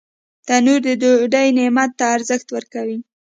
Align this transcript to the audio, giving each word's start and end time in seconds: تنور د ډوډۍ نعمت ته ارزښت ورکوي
تنور 0.47 0.79
د 0.85 0.87
ډوډۍ 1.01 1.47
نعمت 1.57 1.91
ته 1.99 2.05
ارزښت 2.17 2.47
ورکوي 2.51 2.97